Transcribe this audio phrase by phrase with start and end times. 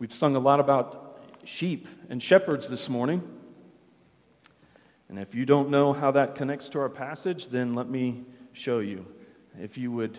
[0.00, 3.20] We've sung a lot about sheep and shepherds this morning.
[5.08, 8.78] And if you don't know how that connects to our passage, then let me show
[8.78, 9.06] you.
[9.60, 10.16] If you would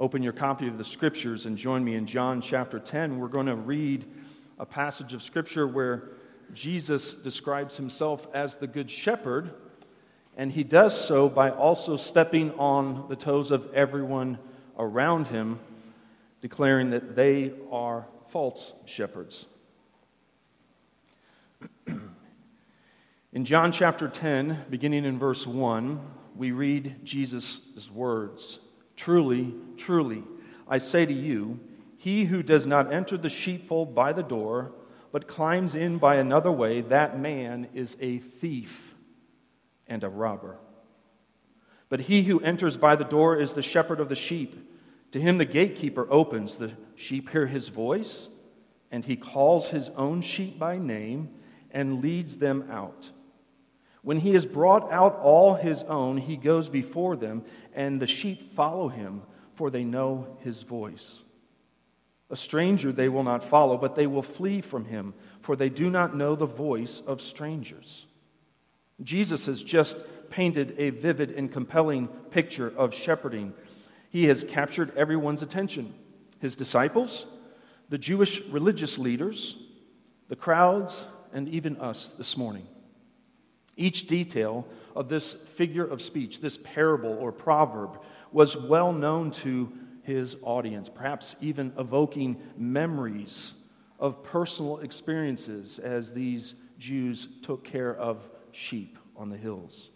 [0.00, 3.46] open your copy of the scriptures and join me in John chapter 10, we're going
[3.46, 4.04] to read
[4.58, 6.08] a passage of scripture where
[6.52, 9.52] Jesus describes himself as the good shepherd,
[10.36, 14.38] and he does so by also stepping on the toes of everyone
[14.76, 15.60] around him,
[16.40, 19.46] declaring that they are false shepherds.
[23.32, 26.00] in John chapter 10, beginning in verse 1,
[26.36, 28.60] we read Jesus' words
[28.96, 30.24] Truly, truly,
[30.68, 31.58] I say to you,
[31.96, 34.72] he who does not enter the sheepfold by the door,
[35.12, 38.94] but climbs in by another way, that man is a thief
[39.88, 40.56] and a robber.
[41.90, 44.69] But he who enters by the door is the shepherd of the sheep.
[45.12, 48.28] To him the gatekeeper opens, the sheep hear his voice,
[48.90, 51.30] and he calls his own sheep by name
[51.70, 53.10] and leads them out.
[54.02, 57.44] When he has brought out all his own, he goes before them,
[57.74, 59.22] and the sheep follow him,
[59.54, 61.22] for they know his voice.
[62.30, 65.90] A stranger they will not follow, but they will flee from him, for they do
[65.90, 68.06] not know the voice of strangers.
[69.02, 69.98] Jesus has just
[70.30, 73.52] painted a vivid and compelling picture of shepherding
[74.10, 75.94] he has captured everyone's attention
[76.40, 77.26] his disciples,
[77.90, 79.56] the Jewish religious leaders,
[80.28, 82.66] the crowds, and even us this morning.
[83.76, 88.00] Each detail of this figure of speech, this parable or proverb,
[88.32, 89.70] was well known to
[90.02, 93.52] his audience, perhaps even evoking memories
[93.98, 99.90] of personal experiences as these Jews took care of sheep on the hills.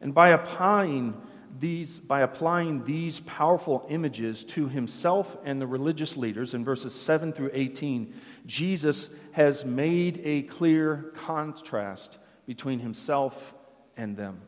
[0.00, 1.20] And by applying
[1.60, 7.32] these, by applying these powerful images to himself and the religious leaders in verses 7
[7.32, 8.14] through 18,
[8.46, 13.54] Jesus has made a clear contrast between himself
[13.96, 14.40] and them.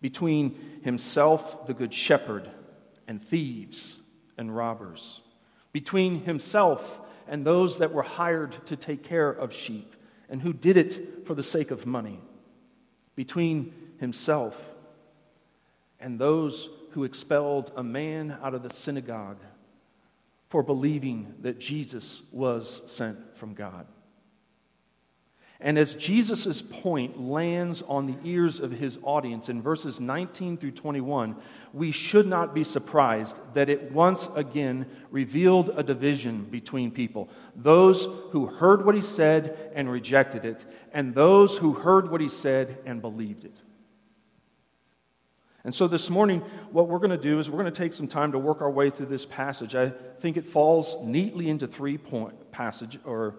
[0.00, 2.48] Between himself, the good shepherd,
[3.06, 3.96] and thieves
[4.38, 5.20] and robbers.
[5.72, 9.94] Between himself and those that were hired to take care of sheep
[10.28, 12.20] and who did it for the sake of money.
[13.16, 14.74] Between himself
[16.00, 19.38] and those who expelled a man out of the synagogue
[20.48, 23.86] for believing that Jesus was sent from God.
[25.62, 30.70] And as Jesus' point lands on the ears of his audience in verses 19 through
[30.70, 31.36] 21,
[31.74, 38.08] we should not be surprised that it once again revealed a division between people those
[38.30, 42.78] who heard what he said and rejected it, and those who heard what he said
[42.86, 43.60] and believed it.
[45.64, 46.40] And so this morning,
[46.72, 48.70] what we're going to do is we're going to take some time to work our
[48.70, 49.74] way through this passage.
[49.74, 53.34] I think it falls neatly into three point passage or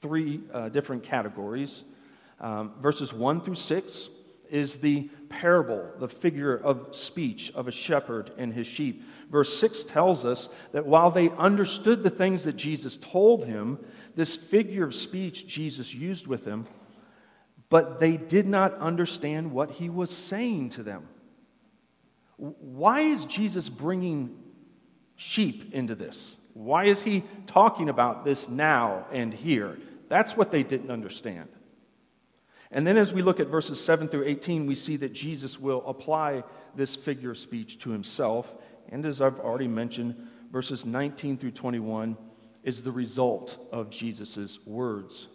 [0.00, 1.84] three uh, different categories.
[2.40, 4.08] Um, verses one through six
[4.50, 9.02] is the parable, the figure of speech of a shepherd and his sheep.
[9.30, 13.78] Verse 6 tells us that while they understood the things that Jesus told him,
[14.14, 16.66] this figure of speech Jesus used with them
[17.74, 21.08] but they did not understand what he was saying to them.
[22.36, 24.38] Why is Jesus bringing
[25.16, 26.36] sheep into this?
[26.52, 29.76] Why is he talking about this now and here?
[30.08, 31.48] That's what they didn't understand.
[32.70, 35.82] And then as we look at verses 7 through 18, we see that Jesus will
[35.84, 36.44] apply
[36.76, 38.54] this figure of speech to himself.
[38.88, 42.16] And as I've already mentioned, verses 19 through 21
[42.62, 45.26] is the result of Jesus' words.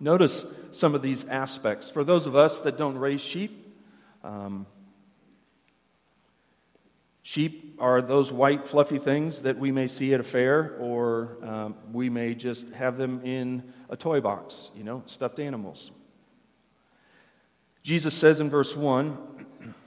[0.00, 1.90] Notice some of these aspects.
[1.90, 3.76] For those of us that don't raise sheep,
[4.24, 4.66] um,
[7.20, 11.76] sheep are those white, fluffy things that we may see at a fair, or um,
[11.92, 15.90] we may just have them in a toy box, you know, stuffed animals.
[17.82, 19.18] Jesus says in verse 1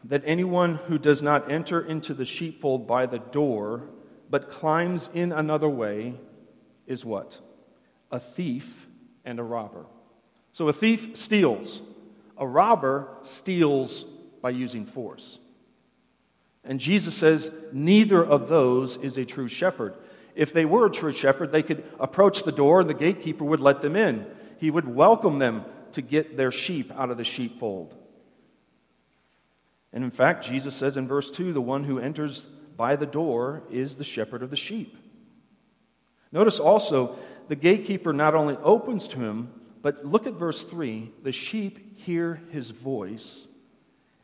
[0.03, 3.89] that anyone who does not enter into the sheepfold by the door,
[4.29, 6.19] but climbs in another way,
[6.85, 7.39] is what?
[8.11, 8.85] A thief
[9.25, 9.85] and a robber.
[10.53, 11.81] So a thief steals,
[12.37, 14.03] a robber steals
[14.41, 15.39] by using force.
[16.63, 19.95] And Jesus says neither of those is a true shepherd.
[20.35, 23.59] If they were a true shepherd, they could approach the door and the gatekeeper would
[23.59, 24.25] let them in.
[24.59, 27.95] He would welcome them to get their sheep out of the sheepfold.
[29.91, 33.63] And in fact, Jesus says in verse 2 the one who enters by the door
[33.71, 34.97] is the shepherd of the sheep.
[36.31, 37.17] Notice also,
[37.47, 39.51] the gatekeeper not only opens to him,
[39.83, 43.47] but look at verse 3 the sheep hear his voice,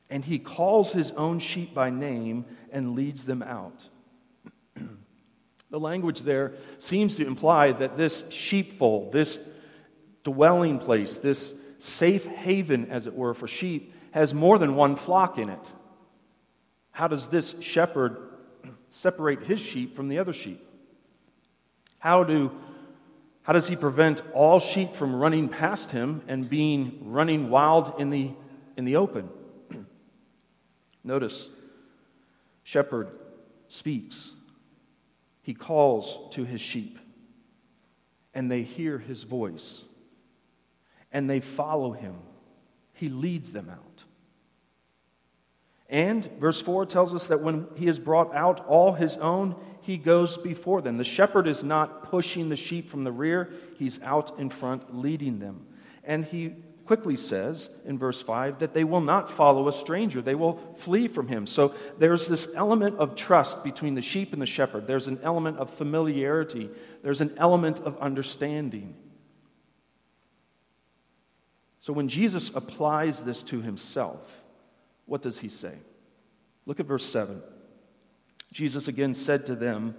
[0.10, 3.88] and he calls his own sheep by name and leads them out.
[5.72, 9.40] The language there seems to imply that this sheepfold, this
[10.24, 15.38] dwelling place, this safe haven, as it were, for sheep, has more than one flock
[15.38, 15.74] in it.
[16.90, 18.18] How does this shepherd
[18.90, 20.66] separate his sheep from the other sheep?
[22.00, 22.52] How, do,
[23.50, 28.12] how does he prevent all sheep from running past him and being running wild in
[28.12, 28.30] the,
[28.78, 29.28] in the open?
[31.04, 31.50] Notice,
[32.62, 33.10] shepherd
[33.68, 34.34] speaks.
[35.42, 37.00] He calls to his sheep,
[38.36, 39.84] and they hear his voice,
[41.12, 42.18] and they follow him.
[42.94, 44.04] He leads them out.
[45.90, 49.56] And verse 4 tells us that when he has brought out all his own,
[49.90, 50.98] he goes before them.
[50.98, 53.50] The shepherd is not pushing the sheep from the rear,
[53.80, 55.66] he's out in front leading them.
[56.04, 56.54] And he
[56.86, 61.08] quickly says in verse 5 that they will not follow a stranger, they will flee
[61.08, 61.48] from him.
[61.48, 65.58] So there's this element of trust between the sheep and the shepherd, there's an element
[65.58, 66.70] of familiarity,
[67.02, 68.96] there's an element of understanding.
[71.80, 74.44] So when Jesus applies this to himself,
[75.08, 75.74] what does he say?
[76.68, 77.42] Look at verse 7.
[78.52, 79.96] Jesus again said to them,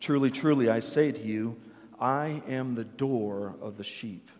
[0.00, 1.56] Truly, truly, I say to you,
[2.00, 4.30] I am the door of the sheep.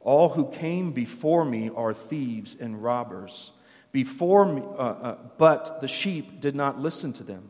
[0.00, 3.52] All who came before me are thieves and robbers.
[3.90, 7.48] Before me, uh, uh, but the sheep did not listen to them.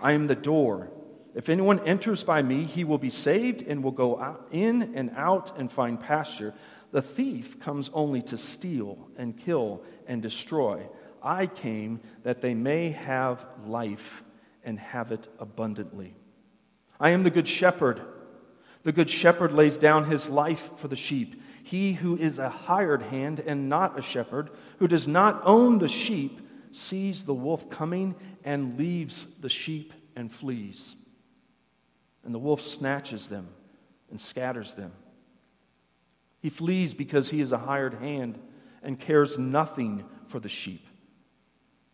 [0.00, 0.90] I am the door.
[1.34, 5.58] If anyone enters by me, he will be saved and will go in and out
[5.58, 6.54] and find pasture.
[6.92, 10.86] The thief comes only to steal and kill and destroy.
[11.22, 14.22] I came that they may have life
[14.64, 16.14] and have it abundantly.
[16.98, 18.00] I am the good shepherd.
[18.82, 21.40] The good shepherd lays down his life for the sheep.
[21.62, 25.88] He who is a hired hand and not a shepherd, who does not own the
[25.88, 26.40] sheep,
[26.70, 28.14] sees the wolf coming
[28.44, 30.96] and leaves the sheep and flees.
[32.24, 33.48] And the wolf snatches them
[34.10, 34.92] and scatters them.
[36.40, 38.38] He flees because he is a hired hand
[38.82, 40.86] and cares nothing for the sheep.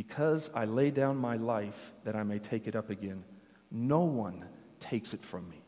[0.00, 3.22] because I lay down my life that I may take it up again.
[3.70, 4.46] No one
[4.78, 5.60] takes it from me.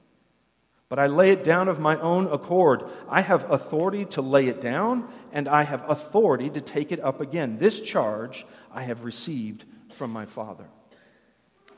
[0.88, 2.82] But I lay it down of my own accord.
[3.10, 7.20] I have authority to lay it down, and I have authority to take it up
[7.20, 7.58] again.
[7.58, 10.64] This charge I have received from my Father.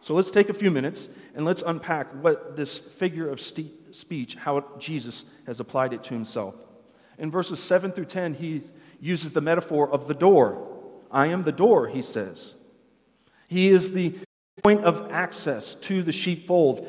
[0.00, 4.64] So let's take a few minutes and let's unpack what this figure of speech, how
[4.78, 6.54] Jesus has applied it to himself.
[7.18, 8.62] In verses 7 through 10, he
[9.00, 10.70] uses the metaphor of the door.
[11.14, 12.56] I am the door, he says.
[13.46, 14.14] He is the
[14.64, 16.86] point of access to the sheepfold.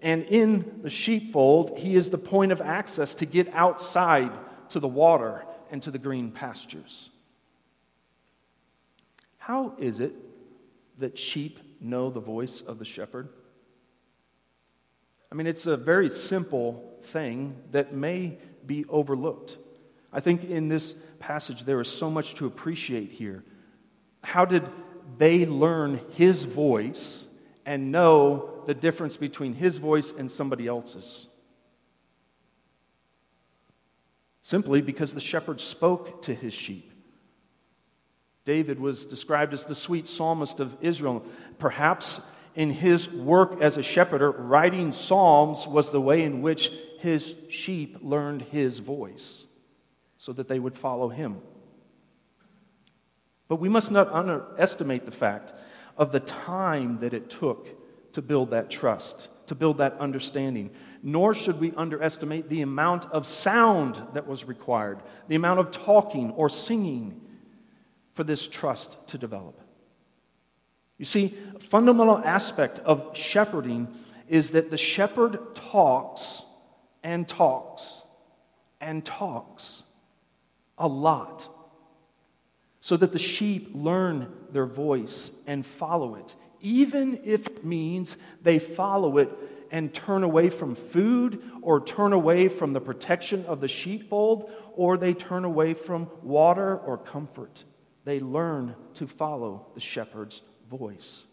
[0.00, 4.30] And in the sheepfold, he is the point of access to get outside
[4.68, 7.10] to the water and to the green pastures.
[9.38, 10.14] How is it
[10.98, 13.28] that sheep know the voice of the shepherd?
[15.32, 19.58] I mean, it's a very simple thing that may be overlooked.
[20.12, 23.42] I think in this passage there is so much to appreciate here.
[24.24, 24.68] How did
[25.18, 27.26] they learn his voice
[27.64, 31.28] and know the difference between his voice and somebody else's?
[34.40, 36.90] Simply because the shepherd spoke to his sheep.
[38.44, 41.24] David was described as the sweet psalmist of Israel.
[41.58, 42.20] Perhaps
[42.54, 47.98] in his work as a shepherder, writing psalms was the way in which his sheep
[48.02, 49.44] learned his voice
[50.18, 51.40] so that they would follow him.
[53.48, 55.52] But we must not underestimate the fact
[55.96, 57.68] of the time that it took
[58.12, 60.70] to build that trust, to build that understanding.
[61.02, 66.30] Nor should we underestimate the amount of sound that was required, the amount of talking
[66.32, 67.20] or singing
[68.12, 69.60] for this trust to develop.
[70.96, 73.88] You see, a fundamental aspect of shepherding
[74.28, 76.44] is that the shepherd talks
[77.02, 78.02] and talks
[78.80, 79.82] and talks
[80.78, 81.48] a lot
[82.84, 88.58] so that the sheep learn their voice and follow it, even if it means they
[88.58, 89.30] follow it
[89.70, 94.98] and turn away from food or turn away from the protection of the sheepfold or
[94.98, 97.64] they turn away from water or comfort.
[98.04, 101.24] They learn to follow the shepherd's voice.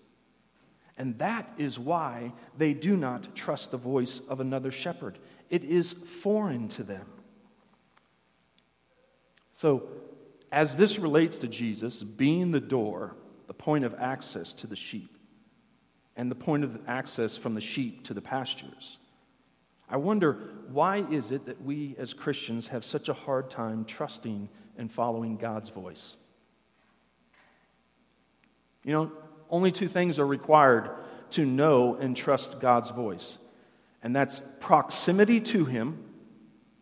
[0.98, 5.18] And that is why they do not trust the voice of another shepherd.
[5.50, 7.08] It is foreign to them.
[9.52, 9.90] So,
[10.52, 13.16] as this relates to Jesus being the door,
[13.48, 15.18] the point of access to the sheep,
[16.16, 18.98] and the point of access from the sheep to the pastures,
[19.90, 20.38] I wonder
[20.72, 25.36] why is it that we as Christians have such a hard time trusting and following
[25.36, 26.16] God's voice?
[28.86, 29.12] You know,
[29.50, 30.90] only two things are required
[31.32, 33.38] to know and trust God's voice,
[34.02, 36.04] and that's proximity to Him,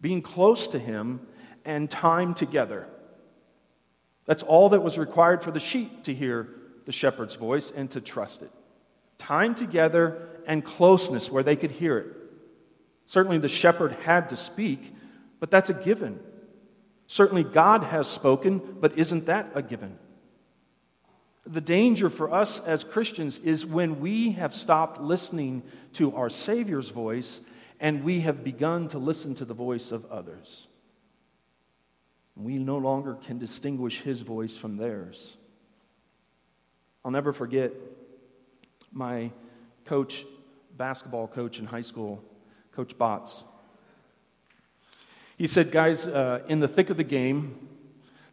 [0.01, 1.21] being close to Him,
[1.65, 2.88] and time together.
[4.29, 6.50] That's all that was required for the sheep to hear
[6.86, 8.51] the shepherd's voice and to trust it.
[9.17, 12.15] Time together and closeness where they could hear it.
[13.07, 14.93] Certainly, the shepherd had to speak,
[15.39, 16.19] but that's a given.
[17.07, 19.98] Certainly, God has spoken, but isn't that a given?
[21.48, 26.91] The danger for us as Christians is when we have stopped listening to our Savior's
[26.91, 27.41] voice
[27.79, 30.67] and we have begun to listen to the voice of others.
[32.39, 35.36] We no longer can distinguish his voice from theirs.
[37.03, 37.74] I'll never forget
[38.93, 39.31] my
[39.84, 40.25] coach,
[40.77, 42.24] basketball coach in high school,
[42.72, 43.43] Coach Botts.
[45.38, 47.67] He said, Guys, uh, in the thick of the game,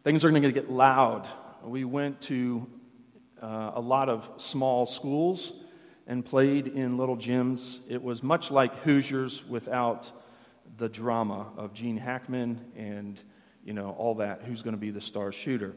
[0.05, 1.27] things are going to get loud.
[1.61, 2.65] We went to
[3.41, 5.51] uh, a lot of small schools
[6.07, 7.79] and played in little gyms.
[7.89, 10.11] It was much like Hoosiers without
[10.77, 13.21] the drama of Gene Hackman and
[13.67, 14.43] you know all that.
[14.43, 15.75] Who's going to be the star shooter?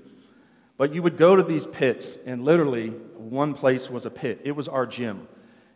[0.79, 4.41] But you would go to these pits, and literally one place was a pit.
[4.45, 5.27] It was our gym.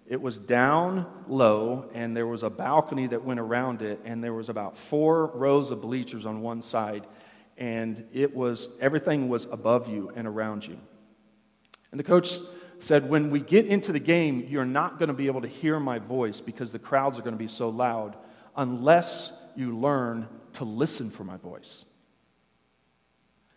[0.07, 4.33] It was down low, and there was a balcony that went around it, and there
[4.33, 7.07] was about four rows of bleachers on one side,
[7.59, 10.79] and it was everything was above you and around you.
[11.91, 12.39] And the coach
[12.79, 15.81] said, When we get into the game, you're not going to be able to hear
[15.81, 18.17] my voice because the crowds are going to be so loud
[18.57, 21.85] unless you learn to listen for my voice.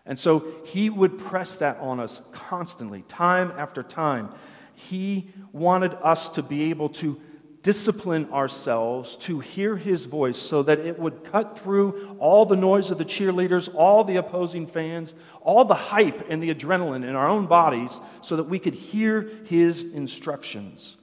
[0.08, 4.30] And so he would press that on us constantly, time after time.
[4.74, 7.20] He wanted us to be able to
[7.62, 12.92] discipline ourselves to hear his voice so that it would cut through all the noise
[12.92, 17.28] of the cheerleaders, all the opposing fans, all the hype and the adrenaline in our
[17.28, 20.96] own bodies so that we could hear his instructions.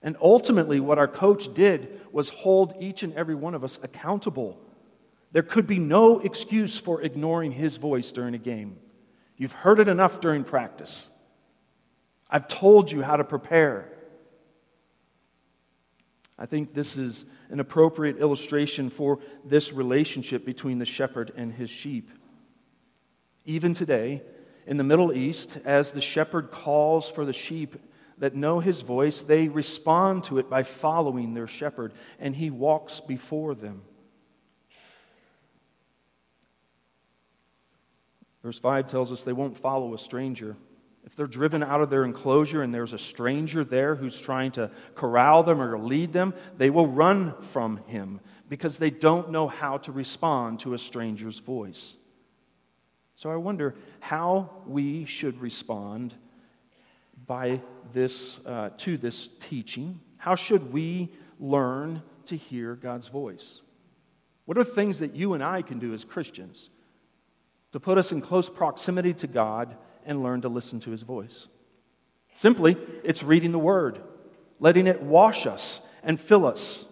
[0.00, 4.60] And ultimately, what our coach did was hold each and every one of us accountable.
[5.32, 8.78] There could be no excuse for ignoring his voice during a game.
[9.36, 11.10] You've heard it enough during practice.
[12.30, 13.90] I've told you how to prepare.
[16.38, 21.70] I think this is an appropriate illustration for this relationship between the shepherd and his
[21.70, 22.10] sheep.
[23.44, 24.22] Even today,
[24.66, 27.76] in the Middle East, as the shepherd calls for the sheep
[28.18, 33.00] that know his voice, they respond to it by following their shepherd, and he walks
[33.00, 33.82] before them.
[38.42, 40.56] Verse 5 tells us they won't follow a stranger.
[41.04, 44.70] If they're driven out of their enclosure and there's a stranger there who's trying to
[44.94, 49.78] corral them or lead them, they will run from him because they don't know how
[49.78, 51.96] to respond to a stranger's voice.
[53.14, 56.14] So I wonder how we should respond
[57.26, 57.60] by
[57.92, 60.00] this, uh, to this teaching.
[60.18, 63.62] How should we learn to hear God's voice?
[64.44, 66.70] What are things that you and I can do as Christians
[67.78, 71.46] to put us in close proximity to God and learn to listen to his voice.
[72.34, 74.00] Simply, it's reading the word,
[74.58, 76.86] letting it wash us and fill us.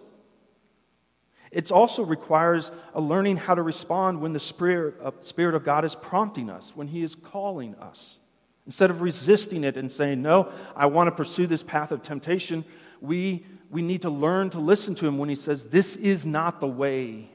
[1.51, 5.83] It also requires a learning how to respond when the Spirit of, Spirit of God
[5.83, 8.17] is prompting us, when He is calling us.
[8.65, 12.63] Instead of resisting it and saying, No, I want to pursue this path of temptation,
[13.01, 16.61] we, we need to learn to listen to Him when He says, This is not
[16.61, 17.29] the way.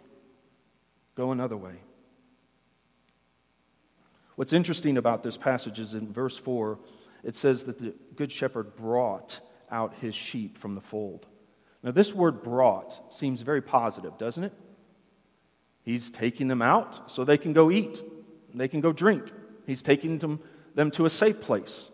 [1.16, 1.74] Go another way.
[4.42, 6.76] What's interesting about this passage is in verse 4,
[7.22, 9.38] it says that the Good Shepherd brought
[9.70, 11.28] out his sheep from the fold.
[11.84, 14.52] Now, this word brought seems very positive, doesn't it?
[15.84, 18.02] He's taking them out so they can go eat,
[18.52, 19.22] they can go drink.
[19.64, 20.40] He's taking them,
[20.74, 21.92] them to a safe place.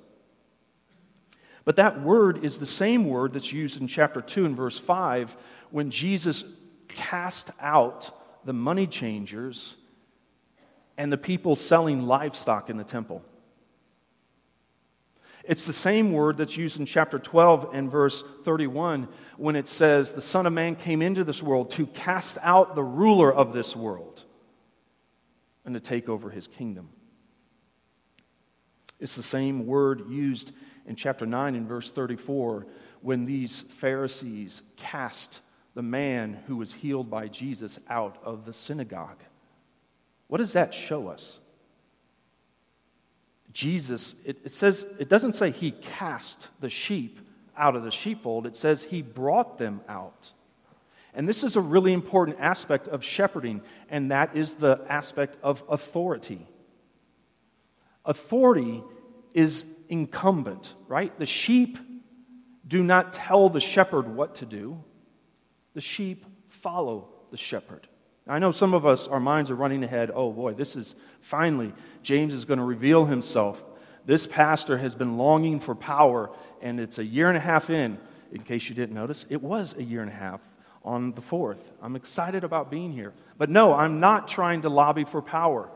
[1.67, 5.37] But that word is the same word that's used in chapter 2 and verse 5
[5.71, 6.45] when Jesus
[6.88, 8.11] cast out
[8.47, 9.76] the money changers
[10.99, 13.23] and the people selling livestock in the temple.
[15.45, 20.11] It's the same word that's used in chapter 12 and verse 31 when it says,
[20.11, 23.75] The Son of Man came into this world to cast out the ruler of this
[23.75, 24.25] world
[25.64, 26.90] and to take over his kingdom.
[29.00, 30.52] It's the same word used
[30.85, 32.67] in chapter 9 and verse 34
[33.00, 35.40] when these Pharisees cast
[35.75, 39.23] the man who was healed by Jesus out of the synagogue.
[40.29, 41.41] What does that show us?
[43.53, 47.19] Jesus, it, it, says, it doesn't say he cast the sheep
[47.57, 50.33] out of the sheepfold, it says he brought them out.
[51.13, 55.65] And this is a really important aspect of shepherding, and that is the aspect of
[55.69, 56.47] authority.
[58.05, 58.85] Authority
[59.35, 61.17] is incumbent, right?
[61.19, 61.79] The sheep
[62.67, 64.85] do not tell the shepherd what to do,
[65.75, 67.89] the sheep follow the shepherd.
[68.29, 70.11] I know some of us, our minds are running ahead.
[70.15, 73.63] Oh boy, this is finally, James is going to reveal himself.
[74.05, 76.31] This pastor has been longing for power,
[76.61, 77.99] and it's a year and a half in.
[78.31, 80.41] In case you didn't notice, it was a year and a half
[80.85, 81.61] on the 4th.
[81.83, 83.13] I'm excited about being here.
[83.37, 85.71] But no, I'm not trying to lobby for power.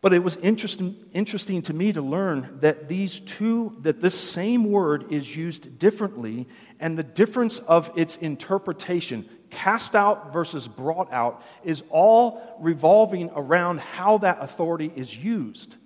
[0.00, 4.70] But it was interesting, interesting to me to learn that these two, that this same
[4.70, 6.46] word is used differently,
[6.78, 13.80] and the difference of its interpretation, cast out versus brought out, is all revolving around
[13.80, 15.76] how that authority is used.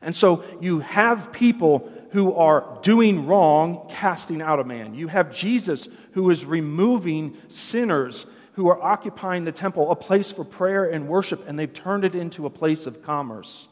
[0.00, 4.94] And so you have people who are doing wrong, casting out a man.
[4.94, 10.44] You have Jesus who is removing sinners who are occupying the temple, a place for
[10.44, 13.68] prayer and worship, and they've turned it into a place of commerce.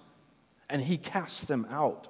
[0.70, 2.06] And he casts them out.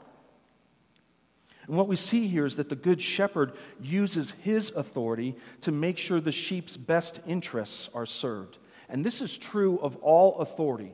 [1.66, 5.98] And what we see here is that the Good Shepherd uses his authority to make
[5.98, 8.58] sure the sheep's best interests are served.
[8.88, 10.92] And this is true of all authority,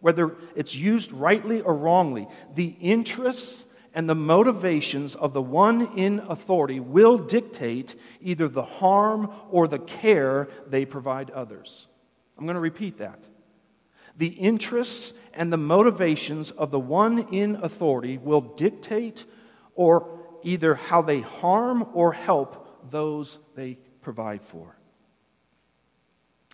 [0.00, 2.26] whether it's used rightly or wrongly.
[2.54, 9.30] The interests and the motivations of the one in authority will dictate either the harm
[9.50, 11.86] or the care they provide others.
[12.36, 13.18] I'm going to repeat that.
[14.16, 19.24] The interests and the motivations of the one in authority will dictate
[19.74, 24.76] or either how they harm or help those they provide for.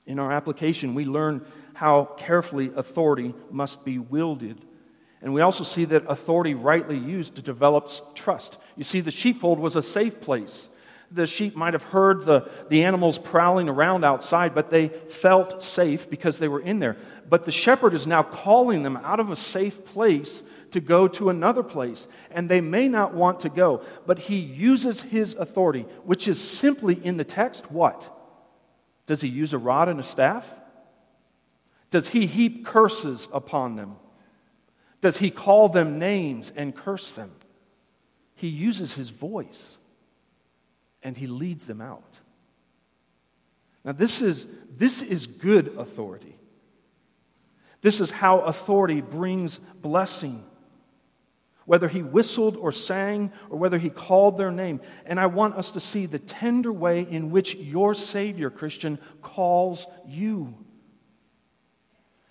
[0.06, 4.64] In our application, we learn how carefully authority must be wielded
[5.22, 8.58] and we also see that authority rightly used develops trust.
[8.76, 10.68] You see, the sheepfold was a safe place.
[11.10, 16.08] The sheep might have heard the, the animals prowling around outside, but they felt safe
[16.08, 16.96] because they were in there.
[17.28, 21.30] But the shepherd is now calling them out of a safe place to go to
[21.30, 22.08] another place.
[22.30, 26.94] And they may not want to go, but he uses his authority, which is simply
[26.94, 28.16] in the text what?
[29.06, 30.52] Does he use a rod and a staff?
[31.90, 33.96] Does he heap curses upon them?
[35.00, 37.32] Does he call them names and curse them?
[38.34, 39.78] He uses his voice
[41.02, 42.20] and he leads them out.
[43.84, 46.36] Now, this is, this is good authority.
[47.80, 50.44] This is how authority brings blessing.
[51.70, 54.80] Whether he whistled or sang, or whether he called their name.
[55.06, 59.86] And I want us to see the tender way in which your Savior, Christian, calls
[60.04, 60.52] you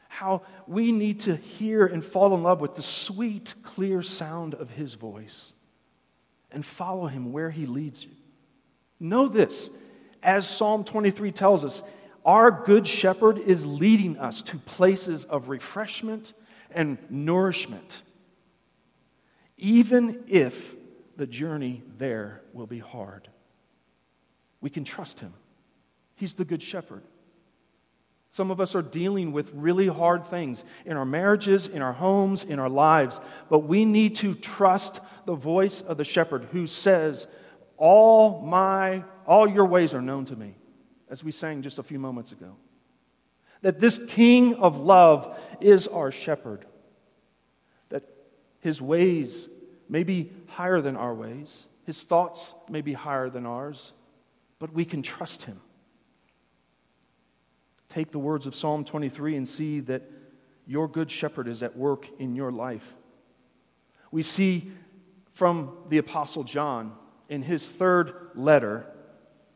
[0.09, 4.71] how we need to hear and fall in love with the sweet, clear sound of
[4.71, 5.53] his voice
[6.51, 8.11] and follow him where he leads you.
[8.99, 9.69] Know this,
[10.21, 11.81] as Psalm 23 tells us,
[12.25, 16.33] our good shepherd is leading us to places of refreshment
[16.71, 18.03] and nourishment,
[19.59, 20.75] even if
[21.17, 23.29] the journey there will be hard.
[24.61, 25.33] We can trust him.
[26.15, 27.03] He's the good shepherd.
[28.31, 32.43] Some of us are dealing with really hard things in our marriages, in our homes,
[32.43, 33.19] in our lives,
[33.49, 37.27] but we need to trust the voice of the shepherd who says,
[37.77, 40.55] "All my all your ways are known to me,"
[41.09, 42.55] as we sang just a few moments ago.
[43.61, 46.65] That this king of love is our shepherd.
[48.59, 49.49] His ways
[49.87, 53.93] may be higher than our ways, his thoughts may be higher than ours,
[54.59, 55.59] but we can trust him
[57.89, 60.03] take the words of Psalm 23 and see that
[60.65, 62.95] your good shepherd is at work in your life.
[64.11, 64.71] We see
[65.31, 66.93] from the Apostle John
[67.27, 68.85] in his third letter,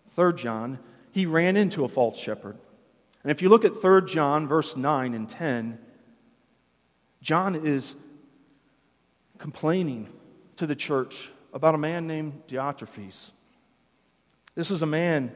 [0.10, 0.80] 3 John,
[1.12, 2.58] he ran into a false shepherd.
[3.22, 5.78] And if you look at 3 John, verse 9 and 10,
[7.22, 7.96] John is
[9.38, 10.10] complaining
[10.56, 13.32] to the church about a man named Diotrephes.
[14.56, 15.32] This was a man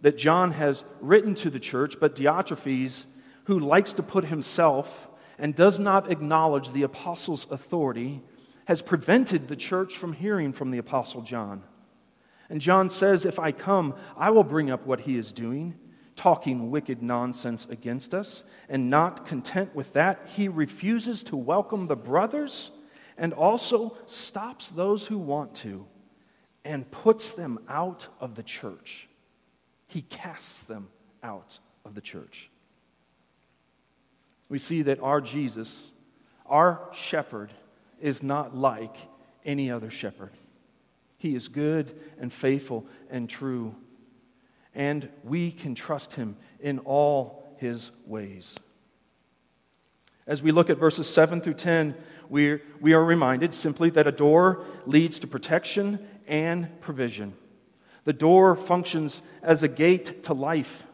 [0.00, 3.06] that John has written to the church, but Diotrephes,
[3.44, 8.22] who likes to put himself and does not acknowledge the apostles' authority,
[8.66, 11.62] has prevented the church from hearing from the apostle John.
[12.48, 15.74] And John says, If I come, I will bring up what he is doing,
[16.14, 18.44] talking wicked nonsense against us.
[18.68, 22.70] And not content with that, he refuses to welcome the brothers
[23.16, 25.86] and also stops those who want to
[26.64, 29.08] and puts them out of the church.
[29.86, 30.88] He casts them
[31.22, 32.50] out of the church.
[34.48, 35.90] We see that our Jesus,
[36.46, 37.52] our shepherd,
[38.00, 38.96] is not like
[39.44, 40.32] any other shepherd.
[41.18, 43.74] He is good and faithful and true,
[44.74, 48.56] and we can trust him in all his ways.
[50.26, 51.94] As we look at verses 7 through 10,
[52.28, 57.34] we we are reminded simply that a door leads to protection and provision.
[58.04, 60.84] The door functions as a gate to life.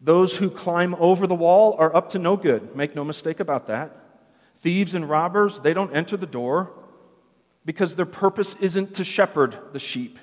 [0.00, 2.76] Those who climb over the wall are up to no good.
[2.76, 3.96] Make no mistake about that.
[4.60, 6.72] Thieves and robbers, they don't enter the door
[7.64, 10.18] because their purpose isn't to shepherd the sheep.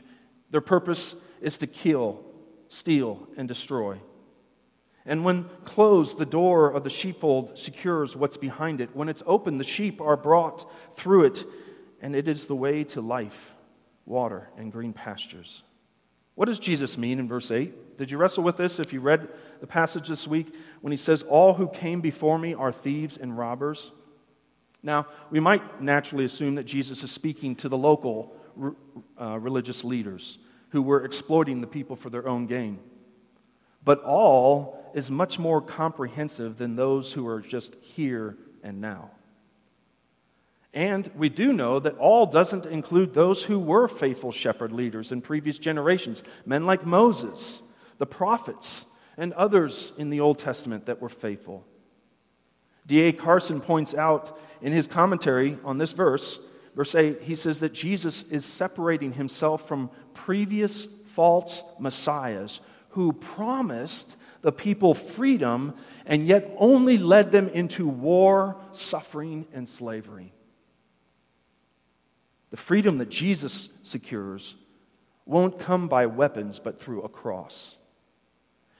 [0.51, 2.23] Their purpose is to kill,
[2.69, 3.99] steal, and destroy.
[5.05, 8.95] And when closed, the door of the sheepfold secures what's behind it.
[8.95, 11.45] When it's open, the sheep are brought through it,
[12.01, 13.53] and it is the way to life,
[14.05, 15.63] water, and green pastures.
[16.33, 17.97] What does Jesus mean in verse 8?
[17.97, 19.29] Did you wrestle with this if you read
[19.61, 23.37] the passage this week when he says, All who came before me are thieves and
[23.37, 23.91] robbers?
[24.83, 28.35] Now, we might naturally assume that Jesus is speaking to the local
[29.19, 30.37] uh, religious leaders
[30.69, 32.79] who were exploiting the people for their own gain.
[33.85, 39.11] But all is much more comprehensive than those who are just here and now.
[40.73, 45.21] And we do know that all doesn't include those who were faithful shepherd leaders in
[45.21, 47.61] previous generations, men like Moses,
[47.97, 48.85] the prophets,
[49.17, 51.65] and others in the Old Testament that were faithful.
[52.87, 53.13] D.A.
[53.13, 56.39] Carson points out in his commentary on this verse,
[56.75, 62.59] verse 8, he says that Jesus is separating himself from previous false messiahs
[62.95, 65.73] who promised the people freedom
[66.05, 70.31] and yet only led them into war, suffering, and slavery.
[72.51, 74.55] The freedom that Jesus secures
[75.25, 77.75] won't come by weapons but through a cross.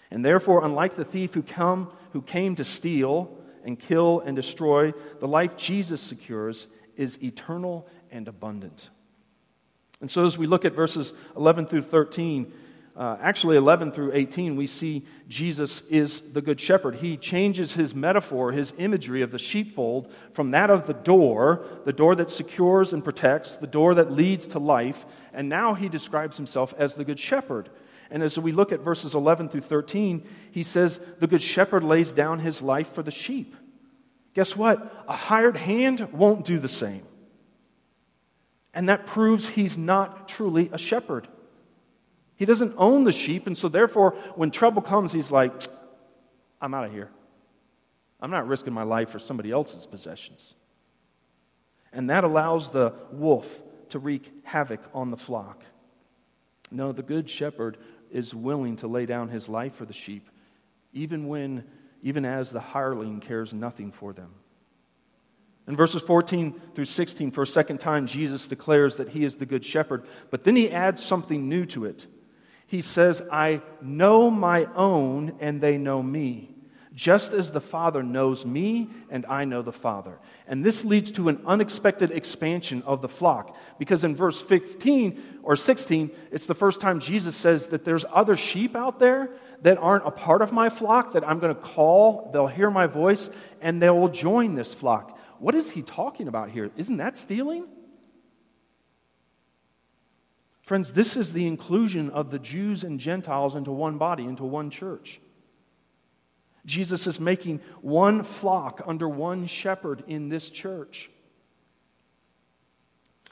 [0.09, 4.93] And therefore, unlike the thief who, come, who came to steal and kill and destroy,
[5.19, 8.89] the life Jesus secures is eternal and abundant.
[9.99, 12.53] And so, as we look at verses 11 through 13,
[12.97, 16.95] uh, actually 11 through 18, we see Jesus is the Good Shepherd.
[16.95, 21.91] He changes his metaphor, his imagery of the sheepfold from that of the door, the
[21.91, 26.37] door that secures and protects, the door that leads to life, and now he describes
[26.37, 27.69] himself as the Good Shepherd.
[28.09, 32.13] And as we look at verses 11 through 13, he says, The Good Shepherd lays
[32.13, 33.55] down his life for the sheep.
[34.35, 35.03] Guess what?
[35.09, 37.03] A hired hand won't do the same.
[38.73, 41.27] And that proves he's not truly a shepherd.
[42.37, 45.53] He doesn't own the sheep, and so therefore, when trouble comes, he's like,
[46.61, 47.09] I'm out of here.
[48.19, 50.55] I'm not risking my life for somebody else's possessions.
[51.93, 55.63] And that allows the wolf to wreak havoc on the flock.
[56.71, 57.77] No, the good shepherd
[58.11, 60.29] is willing to lay down his life for the sheep,
[60.91, 61.63] even when,
[62.01, 64.31] even as the hireling cares nothing for them.
[65.67, 69.45] In verses 14 through 16, for a second time, Jesus declares that he is the
[69.45, 72.07] good shepherd, but then he adds something new to it.
[72.67, 76.55] He says, I know my own, and they know me,
[76.93, 80.17] just as the Father knows me, and I know the Father.
[80.47, 85.55] And this leads to an unexpected expansion of the flock, because in verse 15 or
[85.55, 89.29] 16, it's the first time Jesus says that there's other sheep out there
[89.61, 92.87] that aren't a part of my flock that I'm going to call, they'll hear my
[92.87, 93.29] voice,
[93.61, 95.19] and they will join this flock.
[95.37, 96.71] What is he talking about here?
[96.75, 97.67] Isn't that stealing?
[100.65, 104.71] Friends, this is the inclusion of the Jews and Gentiles into one body, into one
[104.71, 105.21] church.
[106.65, 111.11] Jesus is making one flock under one shepherd in this church.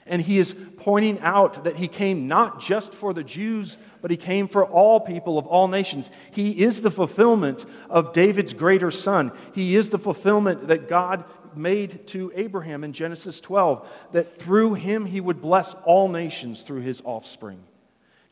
[0.06, 4.18] And he is pointing out that he came not just for the Jews, but he
[4.18, 6.12] came for all people of all nations.
[6.34, 9.32] He is the fulfillment of David's greater son.
[9.56, 11.24] He is the fulfillment that God
[11.58, 16.82] made to Abraham in Genesis 12 that through him he would bless all nations through
[16.82, 17.64] his offspring.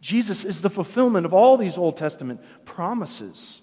[0.01, 3.61] Jesus is the fulfillment of all these Old Testament promises.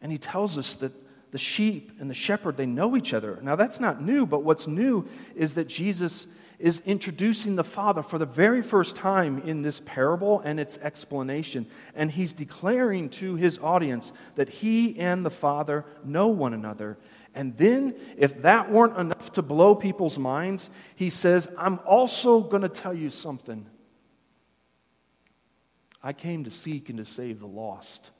[0.00, 0.92] And he tells us that
[1.30, 3.38] the sheep and the shepherd they know each other.
[3.42, 6.26] Now that's not new, but what's new is that Jesus
[6.58, 11.66] is introducing the Father for the very first time in this parable and its explanation.
[11.94, 16.98] And he's declaring to his audience that he and the Father know one another.
[17.34, 22.62] And then, if that weren't enough to blow people's minds, he says, I'm also going
[22.62, 23.66] to tell you something.
[26.02, 28.10] I came to seek and to save the lost.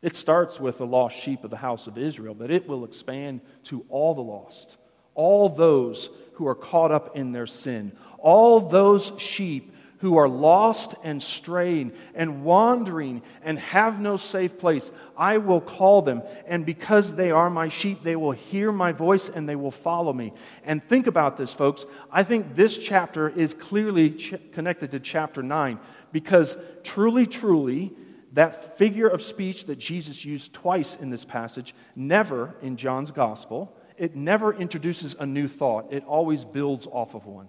[0.00, 3.40] It starts with the lost sheep of the house of Israel, but it will expand
[3.64, 4.78] to all the lost
[5.16, 10.94] all those who are caught up in their sin, all those sheep who are lost
[11.02, 16.22] and straying and wandering and have no safe place, I will call them.
[16.46, 20.12] And because they are my sheep, they will hear my voice and they will follow
[20.12, 20.32] me.
[20.64, 21.86] And think about this, folks.
[22.10, 25.78] I think this chapter is clearly ch- connected to chapter 9
[26.12, 27.92] because truly, truly,
[28.32, 33.74] that figure of speech that Jesus used twice in this passage, never in John's gospel,
[33.98, 35.92] it never introduces a new thought.
[35.92, 37.48] It always builds off of one.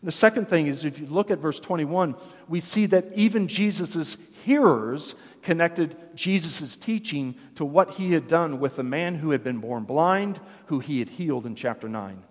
[0.00, 2.16] And the second thing is if you look at verse 21,
[2.48, 8.76] we see that even Jesus' hearers connected Jesus' teaching to what he had done with
[8.76, 12.22] the man who had been born blind, who he had healed in chapter 9.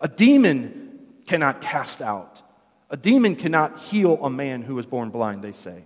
[0.00, 2.42] A demon cannot cast out,
[2.90, 5.84] a demon cannot heal a man who was born blind, they say.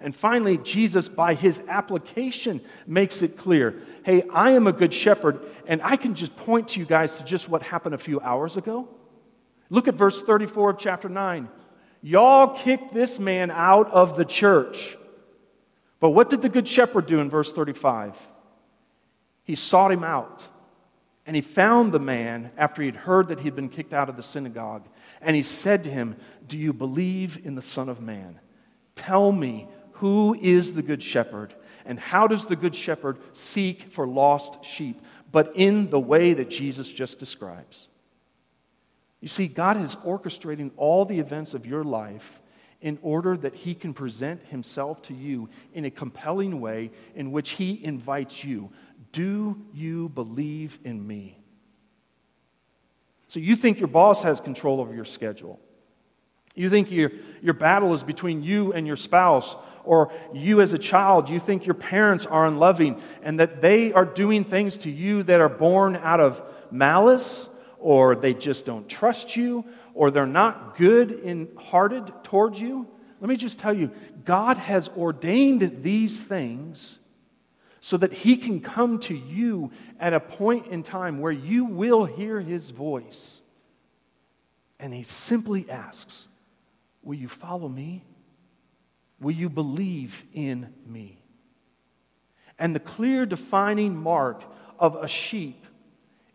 [0.00, 5.40] And finally, Jesus, by his application, makes it clear hey, I am a good shepherd,
[5.66, 8.56] and I can just point to you guys to just what happened a few hours
[8.56, 8.88] ago.
[9.68, 11.48] Look at verse 34 of chapter 9.
[12.02, 14.96] Y'all kicked this man out of the church.
[16.00, 18.16] But what did the good shepherd do in verse 35?
[19.44, 20.46] He sought him out.
[21.26, 24.22] And he found the man after he'd heard that he'd been kicked out of the
[24.22, 24.88] synagogue.
[25.20, 26.16] And he said to him,
[26.48, 28.40] Do you believe in the Son of Man?
[28.94, 29.68] Tell me
[30.00, 31.54] who is the Good Shepherd?
[31.84, 35.02] And how does the Good Shepherd seek for lost sheep?
[35.30, 37.88] But in the way that Jesus just describes.
[39.20, 42.40] You see, God is orchestrating all the events of your life
[42.80, 47.50] in order that He can present Himself to you in a compelling way in which
[47.50, 48.70] He invites you.
[49.12, 51.36] Do you believe in me?
[53.28, 55.60] So you think your boss has control over your schedule.
[56.54, 60.78] You think your, your battle is between you and your spouse, or you as a
[60.78, 65.22] child, you think your parents are unloving and that they are doing things to you
[65.24, 70.76] that are born out of malice, or they just don't trust you, or they're not
[70.76, 72.86] good in hearted towards you.
[73.20, 73.90] Let me just tell you,
[74.24, 76.98] God has ordained these things
[77.80, 82.04] so that He can come to you at a point in time where you will
[82.04, 83.40] hear His voice.
[84.78, 86.28] And He simply asks,
[87.02, 88.04] Will you follow me?
[89.20, 91.22] Will you believe in me?
[92.58, 94.44] And the clear defining mark
[94.78, 95.66] of a sheep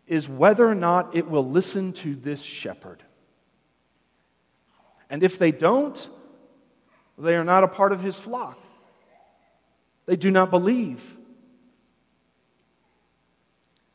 [0.06, 3.02] is whether or not it will listen to this shepherd.
[5.08, 6.08] And if they don't,
[7.18, 8.58] they are not a part of his flock.
[10.06, 11.16] They do not believe.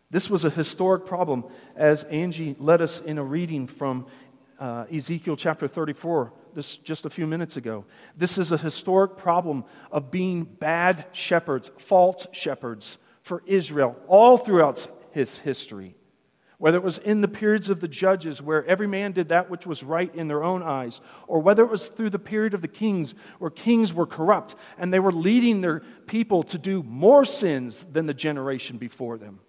[0.10, 4.07] This was a historic problem, as Angie led us in a reading from
[4.60, 7.85] uh, Ezekiel chapter 34 this just a few minutes ago.
[8.15, 14.87] This is a historic problem of being bad shepherds, false shepherds for Israel all throughout
[15.11, 15.95] his history.
[16.57, 19.65] Whether it was in the periods of the judges, where every man did that which
[19.65, 22.67] was right in their own eyes, or whether it was through the period of the
[22.67, 27.83] kings, where kings were corrupt and they were leading their people to do more sins
[27.91, 29.39] than the generation before them.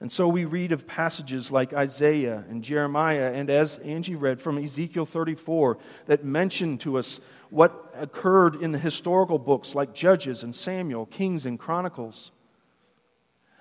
[0.00, 4.58] And so we read of passages like Isaiah and Jeremiah, and as Angie read from
[4.58, 10.54] Ezekiel 34, that mention to us what occurred in the historical books like Judges and
[10.54, 12.30] Samuel, Kings and Chronicles.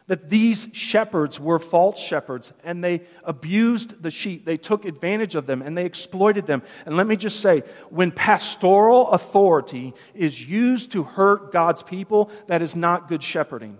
[0.07, 4.45] That these shepherds were false shepherds and they abused the sheep.
[4.45, 6.61] They took advantage of them and they exploited them.
[6.85, 12.61] And let me just say when pastoral authority is used to hurt God's people, that
[12.61, 13.79] is not good shepherding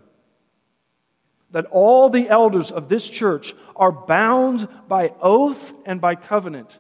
[1.56, 6.78] that all the elders of this church are bound by oath and by covenant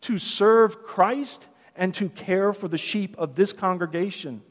[0.00, 1.46] to serve Christ
[1.76, 4.42] and to care for the sheep of this congregation.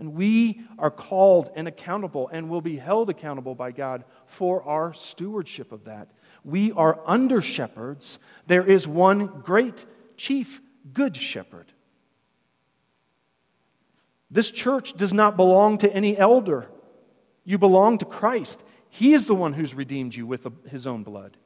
[0.00, 4.92] And we are called and accountable and will be held accountable by God for our
[4.94, 6.08] stewardship of that.
[6.42, 8.18] We are under shepherds.
[8.48, 10.60] There is one great chief
[10.92, 11.70] good shepherd.
[14.28, 16.68] This church does not belong to any elder.
[17.48, 18.62] You belong to Christ.
[18.90, 21.38] He is the one who's redeemed you with his own blood.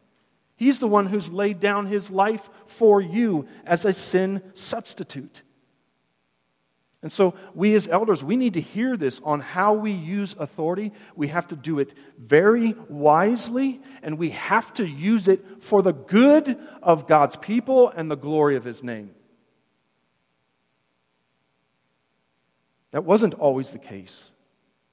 [0.56, 5.42] He's the one who's laid down his life for you as a sin substitute.
[7.02, 10.90] And so, we as elders, we need to hear this on how we use authority.
[11.14, 15.92] We have to do it very wisely, and we have to use it for the
[15.92, 19.10] good of God's people and the glory of His name.
[22.90, 24.32] That wasn't always the case.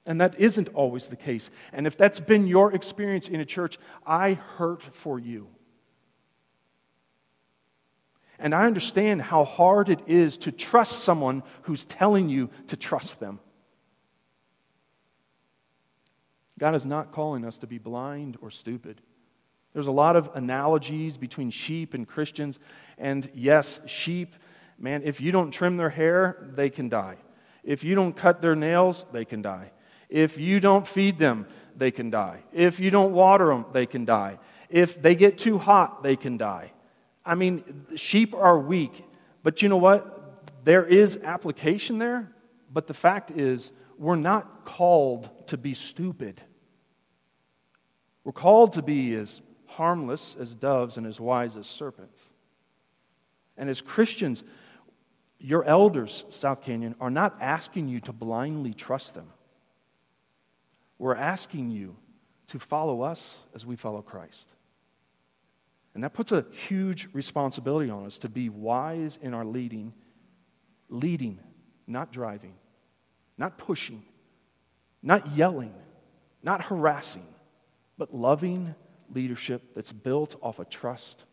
[0.06, 1.50] And that isn't always the case.
[1.72, 5.48] And if that's been your experience in a church, I hurt for you.
[8.38, 13.20] And I understand how hard it is to trust someone who's telling you to trust
[13.20, 13.38] them.
[16.58, 19.02] God is not calling us to be blind or stupid.
[19.72, 22.58] There's a lot of analogies between sheep and Christians.
[22.98, 24.34] And yes, sheep,
[24.78, 27.16] man, if you don't trim their hair, they can die.
[27.62, 29.72] If you don't cut their nails, they can die.
[30.10, 31.46] If you don't feed them,
[31.76, 32.42] they can die.
[32.52, 34.38] If you don't water them, they can die.
[34.68, 36.72] If they get too hot, they can die.
[37.24, 39.04] I mean, sheep are weak,
[39.42, 40.64] but you know what?
[40.64, 42.30] There is application there,
[42.72, 46.40] but the fact is, we're not called to be stupid.
[48.24, 52.32] We're called to be as harmless as doves and as wise as serpents.
[53.56, 54.42] And as Christians,
[55.38, 59.28] your elders, South Canyon, are not asking you to blindly trust them.
[61.00, 61.96] We're asking you
[62.48, 64.52] to follow us as we follow Christ.
[65.94, 69.94] And that puts a huge responsibility on us to be wise in our leading,
[70.90, 71.40] leading,
[71.86, 72.52] not driving,
[73.38, 74.02] not pushing,
[75.02, 75.72] not yelling,
[76.42, 77.26] not harassing,
[77.96, 78.74] but loving
[79.10, 81.24] leadership that's built off of trust.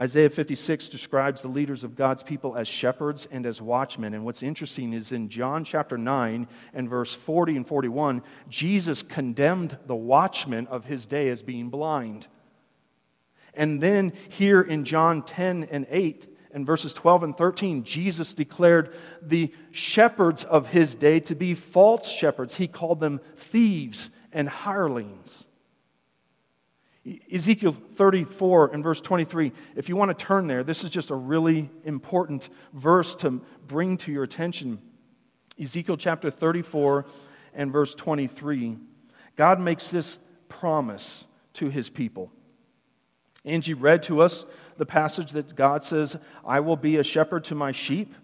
[0.00, 4.14] Isaiah 56 describes the leaders of God's people as shepherds and as watchmen.
[4.14, 9.76] And what's interesting is in John chapter 9 and verse 40 and 41, Jesus condemned
[9.86, 12.28] the watchmen of his day as being blind.
[13.52, 18.94] And then here in John 10 and 8 and verses 12 and 13, Jesus declared
[19.20, 22.56] the shepherds of his day to be false shepherds.
[22.56, 25.46] He called them thieves and hirelings.
[27.32, 31.14] Ezekiel 34 and verse 23, if you want to turn there, this is just a
[31.14, 34.80] really important verse to bring to your attention.
[35.58, 37.06] Ezekiel chapter 34
[37.54, 38.76] and verse 23.
[39.36, 42.30] God makes this promise to his people.
[43.44, 44.44] Angie read to us
[44.76, 48.14] the passage that God says, I will be a shepherd to my sheep.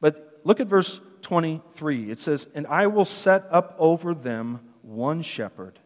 [0.00, 2.10] But look at verse 23.
[2.10, 5.80] It says, And I will set up over them one shepherd,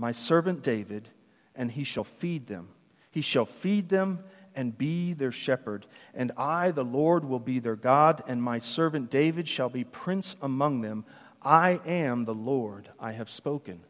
[0.00, 1.10] my servant David,
[1.54, 2.68] and he shall feed them.
[3.10, 4.20] He shall feed them
[4.54, 5.84] and be their shepherd.
[6.14, 10.36] And I, the Lord, will be their God, and my servant David shall be prince
[10.40, 11.04] among them.
[11.42, 13.80] I am the Lord, I have spoken.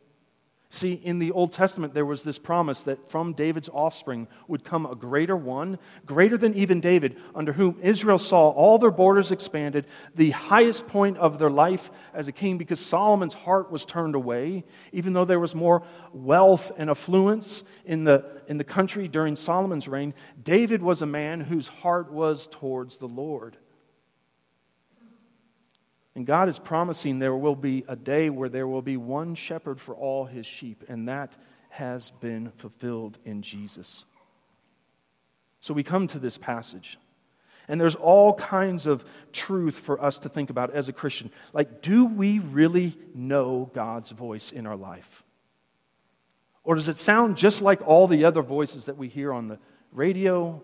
[0.72, 4.87] See, in the Old Testament, there was this promise that from David's offspring would come
[4.87, 9.87] a greater one, greater than even David, under whom Israel saw all their borders expanded,
[10.14, 14.62] the highest point of their life as a king, because Solomon's heart was turned away.
[14.92, 19.88] Even though there was more wealth and affluence in the, in the country during Solomon's
[19.88, 23.56] reign, David was a man whose heart was towards the Lord.
[26.20, 29.80] And God is promising there will be a day where there will be one shepherd
[29.80, 31.35] for all his sheep, and that
[31.70, 34.04] has been fulfilled in Jesus.
[35.61, 36.98] So we come to this passage,
[37.68, 39.02] and there's all kinds of
[39.33, 41.30] truth for us to think about as a Christian.
[41.54, 45.24] Like, do we really know God's voice in our life?
[46.64, 49.59] Or does it sound just like all the other voices that we hear on the
[49.90, 50.62] radio,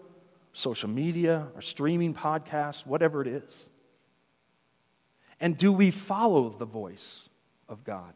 [0.53, 3.71] social media, or streaming podcasts, whatever it is?
[5.41, 7.29] And do we follow the voice
[7.69, 8.15] of God?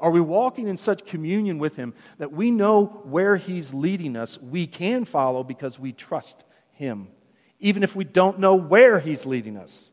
[0.00, 4.38] Are we walking in such communion with Him that we know where He's leading us?
[4.40, 7.08] We can follow because we trust Him,
[7.58, 9.90] even if we don't know where He's leading us.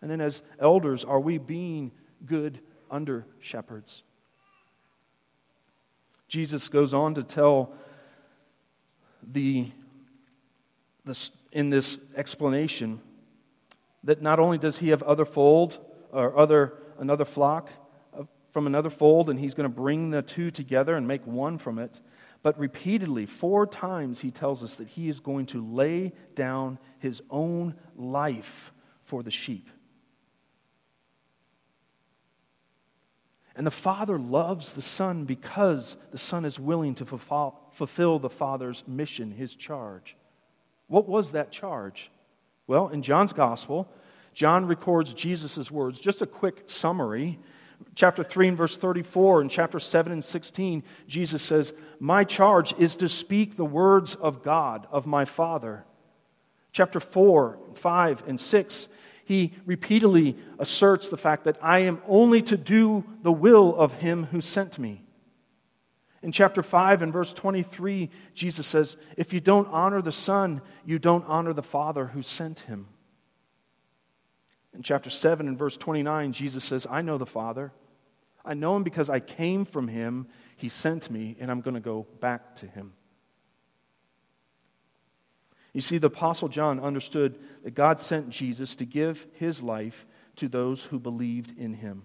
[0.00, 1.90] And then, as elders, are we being
[2.24, 4.02] good under shepherds?
[6.28, 7.72] Jesus goes on to tell
[9.22, 9.70] the,
[11.04, 13.00] the in this explanation
[14.04, 15.78] that not only does he have other fold
[16.12, 17.70] or other another flock
[18.18, 21.58] uh, from another fold and he's going to bring the two together and make one
[21.58, 22.00] from it
[22.42, 27.22] but repeatedly four times he tells us that he is going to lay down his
[27.30, 29.68] own life for the sheep.
[33.56, 38.86] And the father loves the son because the son is willing to fulfill the father's
[38.86, 40.16] mission his charge.
[40.86, 42.12] What was that charge
[42.68, 43.90] well, in John's gospel,
[44.34, 45.98] John records Jesus' words.
[45.98, 47.40] Just a quick summary.
[47.94, 52.94] Chapter 3 and verse 34 and chapter 7 and 16, Jesus says, My charge is
[52.96, 55.84] to speak the words of God, of my Father.
[56.70, 58.88] Chapter 4, 5, and 6,
[59.24, 64.24] he repeatedly asserts the fact that I am only to do the will of him
[64.24, 65.02] who sent me.
[66.22, 70.98] In chapter 5 and verse 23, Jesus says, If you don't honor the Son, you
[70.98, 72.88] don't honor the Father who sent him.
[74.74, 77.72] In chapter 7 and verse 29, Jesus says, I know the Father.
[78.44, 80.26] I know him because I came from him.
[80.56, 82.92] He sent me, and I'm going to go back to him.
[85.72, 90.06] You see, the Apostle John understood that God sent Jesus to give his life
[90.36, 92.04] to those who believed in him.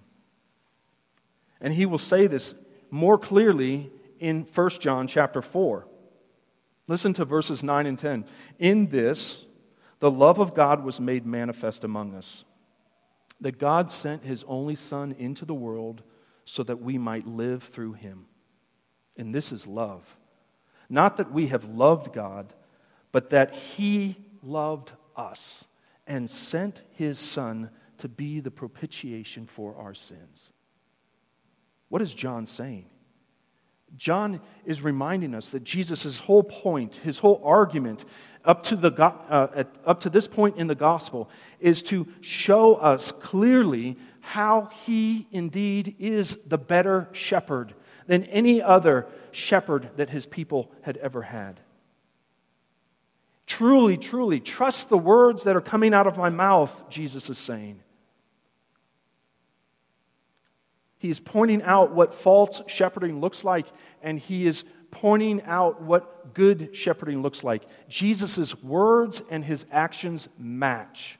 [1.62, 2.54] And he will say this
[2.92, 3.92] more clearly
[4.24, 5.86] in 1 John chapter 4.
[6.88, 8.26] Listen to verses 9 and 10.
[8.58, 9.46] In this,
[10.00, 12.46] the love of God was made manifest among us,
[13.42, 16.04] that God sent his only Son into the world
[16.46, 18.26] so that we might live through him.
[19.18, 20.18] And this is love.
[20.88, 22.54] Not that we have loved God,
[23.12, 25.66] but that he loved us
[26.08, 30.54] and sent his Son to be the propitiation for our sins.
[31.90, 32.86] What is John saying?
[33.98, 38.06] John is reminding us that Jesus' whole point, his whole argument,
[38.46, 41.30] up to, the, uh, up to this point in the gospel,
[41.60, 47.74] is to show us clearly how he indeed is the better shepherd
[48.08, 51.60] than any other shepherd that his people had ever had.
[53.46, 57.83] Truly, truly, trust the words that are coming out of my mouth, Jesus is saying.
[61.04, 63.68] He is pointing out what false shepherding looks like,
[64.02, 67.64] and he is pointing out what good shepherding looks like.
[67.90, 71.20] Jesus' words and his actions match.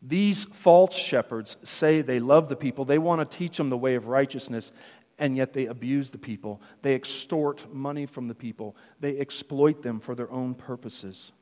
[0.00, 3.96] These false shepherds say they love the people, they want to teach them the way
[3.96, 4.70] of righteousness,
[5.18, 6.62] and yet they abuse the people.
[6.82, 11.32] They extort money from the people, they exploit them for their own purposes.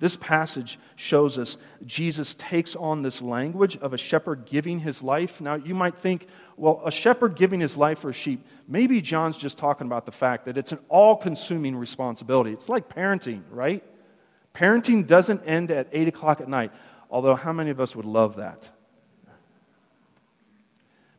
[0.00, 5.42] This passage shows us Jesus takes on this language of a shepherd giving his life.
[5.42, 6.26] Now, you might think,
[6.56, 10.12] well, a shepherd giving his life for a sheep, maybe John's just talking about the
[10.12, 12.50] fact that it's an all consuming responsibility.
[12.50, 13.84] It's like parenting, right?
[14.54, 16.72] Parenting doesn't end at 8 o'clock at night,
[17.10, 18.70] although, how many of us would love that?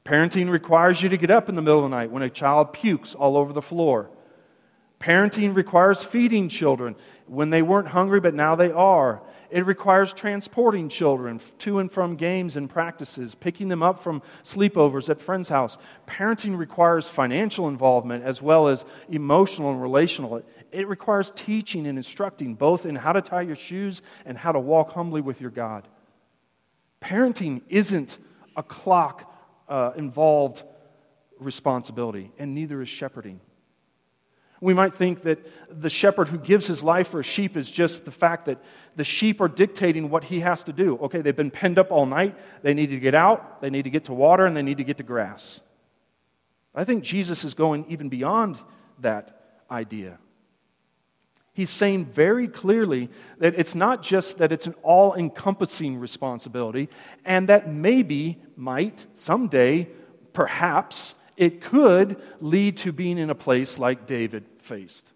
[0.03, 2.73] Parenting requires you to get up in the middle of the night when a child
[2.73, 4.09] pukes all over the floor.
[4.99, 6.95] Parenting requires feeding children
[7.31, 9.21] when they weren't hungry, but now they are.
[9.49, 15.09] It requires transporting children to and from games and practices, picking them up from sleepovers
[15.09, 15.77] at friends' house.
[16.05, 20.43] Parenting requires financial involvement as well as emotional and relational.
[20.73, 24.59] It requires teaching and instructing, both in how to tie your shoes and how to
[24.59, 25.87] walk humbly with your God.
[27.01, 28.19] Parenting isn't
[28.57, 29.33] a clock
[29.69, 30.63] uh, involved
[31.39, 33.39] responsibility, and neither is shepherding.
[34.61, 35.39] We might think that
[35.81, 38.63] the shepherd who gives his life for a sheep is just the fact that
[38.95, 40.97] the sheep are dictating what he has to do.
[40.99, 42.37] Okay, they've been penned up all night.
[42.61, 44.83] They need to get out, they need to get to water, and they need to
[44.83, 45.61] get to grass.
[46.75, 48.59] I think Jesus is going even beyond
[48.99, 50.19] that idea.
[51.53, 53.09] He's saying very clearly
[53.39, 56.87] that it's not just that it's an all encompassing responsibility,
[57.25, 59.89] and that maybe, might, someday,
[60.33, 65.13] perhaps, it could lead to being in a place like David faced,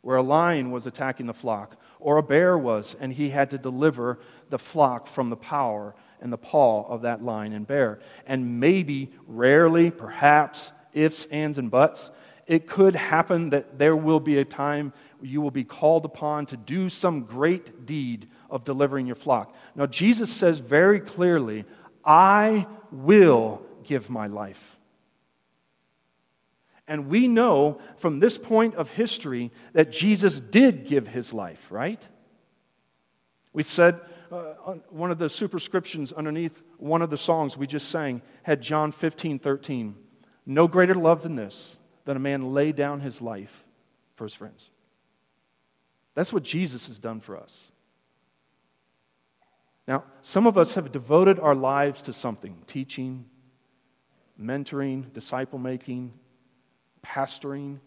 [0.00, 3.58] where a lion was attacking the flock, or a bear was, and he had to
[3.58, 4.18] deliver
[4.50, 8.00] the flock from the power and the paw of that lion and bear.
[8.26, 12.10] And maybe, rarely, perhaps, ifs, ands, and buts,
[12.46, 14.92] it could happen that there will be a time
[15.22, 19.54] you will be called upon to do some great deed of delivering your flock.
[19.74, 21.64] Now, Jesus says very clearly,
[22.04, 24.78] I will give my life.
[26.86, 32.06] And we know from this point of history that Jesus did give his life, right?
[33.52, 34.54] We said uh,
[34.90, 39.38] one of the superscriptions underneath one of the songs we just sang had John 15,
[39.38, 39.94] 13.
[40.44, 43.64] No greater love than this, that a man lay down his life
[44.16, 44.70] for his friends.
[46.14, 47.70] That's what Jesus has done for us.
[49.86, 53.26] Now, some of us have devoted our lives to something teaching,
[54.40, 56.12] mentoring, disciple making,
[57.04, 57.78] pastoring.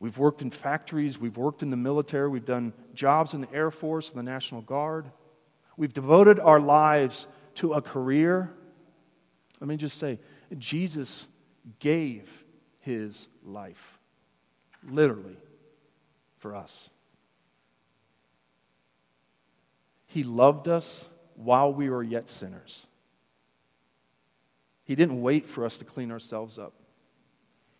[0.00, 3.70] We've worked in factories, we've worked in the military, we've done jobs in the Air
[3.70, 5.10] Force and the National Guard.
[5.76, 8.52] We've devoted our lives to a career.
[9.60, 10.20] Let me just say,
[10.56, 11.26] Jesus
[11.80, 12.44] gave
[12.82, 13.98] his life,
[14.88, 15.36] literally,
[16.38, 16.90] for us.
[20.06, 22.86] He loved us while we were yet sinners.
[24.84, 26.72] He didn't wait for us to clean ourselves up.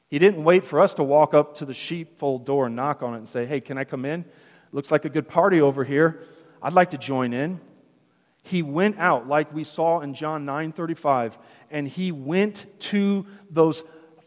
[0.09, 3.15] He didn't wait for us to walk up to the sheepfold door and knock on
[3.15, 4.25] it and say, Hey, can I come in?
[4.73, 6.23] Looks like a good party over here.
[6.63, 7.61] I'd like to join in.
[8.43, 11.39] He went out, like we saw in John 9 35,
[11.71, 13.85] and he went to those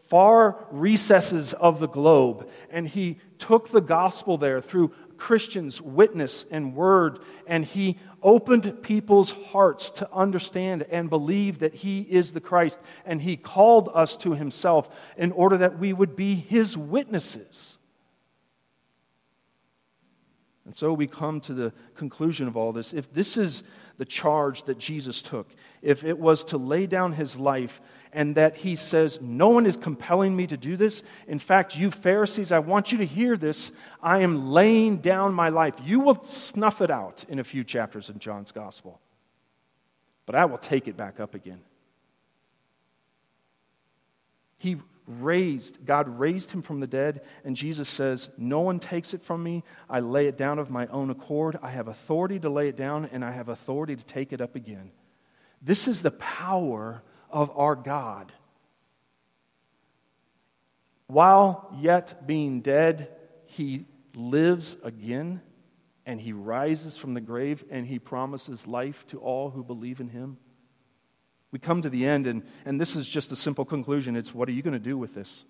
[0.08, 4.92] far recesses of the globe, and he took the gospel there through
[5.22, 12.00] Christians' witness and word, and he opened people's hearts to understand and believe that he
[12.00, 16.34] is the Christ, and he called us to himself in order that we would be
[16.34, 17.78] his witnesses.
[20.64, 22.92] And so we come to the conclusion of all this.
[22.92, 23.62] If this is
[23.98, 27.80] the charge that Jesus took, if it was to lay down his life,
[28.12, 31.02] and that he says, No one is compelling me to do this.
[31.26, 33.72] In fact, you Pharisees, I want you to hear this.
[34.02, 35.74] I am laying down my life.
[35.82, 39.00] You will snuff it out in a few chapters in John's gospel,
[40.26, 41.60] but I will take it back up again.
[44.58, 49.22] He raised, God raised him from the dead, and Jesus says, No one takes it
[49.22, 49.64] from me.
[49.88, 51.58] I lay it down of my own accord.
[51.62, 54.54] I have authority to lay it down, and I have authority to take it up
[54.54, 54.90] again.
[55.60, 57.02] This is the power
[57.32, 58.32] of our God.
[61.06, 63.08] While yet being dead,
[63.46, 65.40] he lives again
[66.06, 70.08] and he rises from the grave and he promises life to all who believe in
[70.08, 70.38] him.
[71.50, 74.16] We come to the end, and, and this is just a simple conclusion.
[74.16, 75.44] It's what are you going to do with this?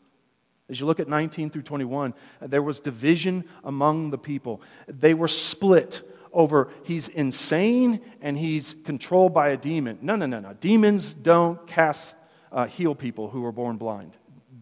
[0.68, 4.62] As you look at 19 through 21, there was division among the people.
[4.88, 6.02] They were split
[6.32, 9.98] over he's insane and he's controlled by a demon.
[10.02, 10.54] No, no, no, no.
[10.54, 12.16] Demons don't cast,
[12.50, 14.16] uh, heal people who are born blind,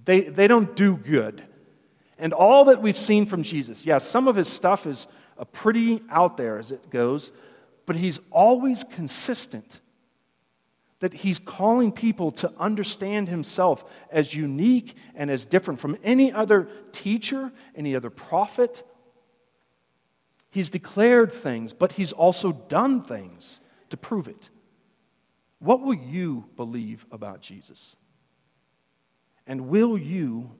[0.05, 1.43] they, they don't do good.
[2.19, 5.07] And all that we've seen from Jesus, yes, some of his stuff is
[5.39, 7.33] uh, pretty out there as it goes,
[7.87, 9.81] but he's always consistent
[11.01, 16.69] that he's calling people to understand himself as unique and as different from any other
[16.93, 18.83] teacher, any other prophet.
[20.51, 24.51] He's declared things, but he's also done things to prove it.
[25.61, 27.95] What will you believe about Jesus?
[29.47, 30.51] And will you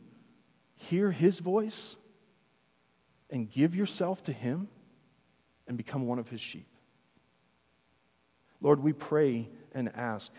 [0.77, 1.97] hear his voice
[3.31, 4.69] and give yourself to him
[5.67, 6.67] and become one of his sheep?
[8.61, 10.33] Lord, we pray and ask.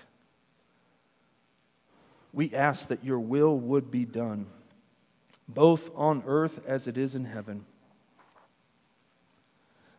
[2.34, 4.46] We ask that your will would be done,
[5.48, 7.66] both on earth as it is in heaven.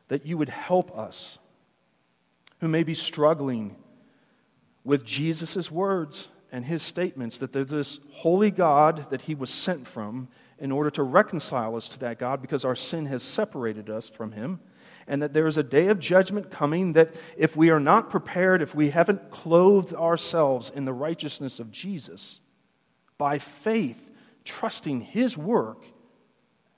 [0.09, 1.39] That you would help us
[2.61, 3.77] who may be struggling
[4.85, 9.87] with Jesus' words and his statements that there's this holy God that he was sent
[9.87, 10.29] from
[10.59, 14.33] in order to reconcile us to that God because our sin has separated us from
[14.33, 14.61] him
[15.07, 18.63] and that there is a day of judgment coming that if we are not prepared,
[18.63, 22.41] if we haven't clothed ourselves in the righteousness of Jesus,
[23.19, 24.11] by faith,
[24.45, 25.85] trusting His work,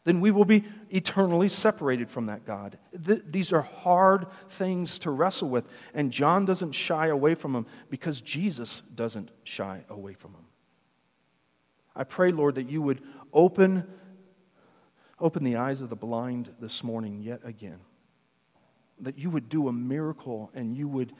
[0.04, 2.78] then we will be eternally separated from that God.
[3.04, 7.66] Th- these are hard things to wrestle with, and John doesn't shy away from them
[7.90, 10.44] because Jesus doesn't shy away from them.
[11.96, 13.02] I pray, Lord, that you would
[13.32, 13.86] open,
[15.18, 17.80] open the eyes of the blind this morning yet again
[19.00, 21.12] that you would do a miracle and you would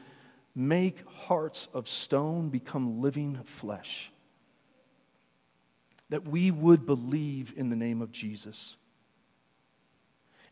[0.55, 4.12] make hearts of stone become living flesh.
[6.14, 8.76] That we would believe in the name of Jesus.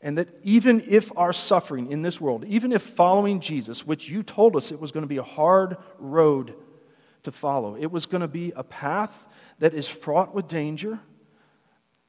[0.00, 4.24] And that even if our suffering in this world, even if following Jesus, which you
[4.24, 6.54] told us it was going to be a hard road
[7.22, 9.26] to follow, it was going to be a path
[9.60, 10.98] that is fraught with danger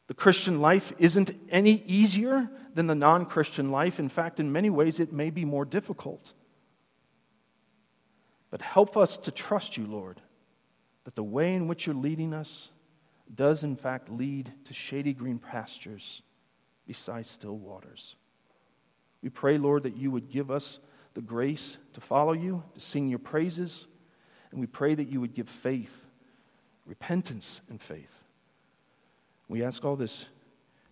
[0.08, 4.00] the Christian life isn't any easier than the non Christian life.
[4.00, 6.34] In fact, in many ways, it may be more difficult.
[8.52, 10.22] But help us to trust you, Lord,
[11.06, 12.70] that the way in which you're leading us
[13.36, 16.22] does, in fact, lead to shady green pastures
[16.86, 18.16] beside still waters.
[19.22, 20.80] We pray, Lord, that you would give us
[21.14, 23.88] the grace to follow you, to sing your praises,
[24.52, 26.08] and we pray that you would give faith,
[26.86, 28.24] repentance, and faith
[29.48, 30.26] we ask all this